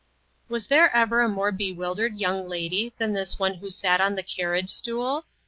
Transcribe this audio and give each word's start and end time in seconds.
Was 0.49 0.65
there 0.65 0.89
ever 0.95 1.21
a 1.21 1.29
more 1.29 1.51
bewildered 1.51 2.17
young 2.17 2.49
lady 2.49 2.91
than 2.97 3.13
this 3.13 3.37
one 3.37 3.53
who 3.57 3.69
sat 3.69 4.01
on 4.01 4.15
the 4.15 4.23
carriage 4.23 4.69
stool? 4.69 5.25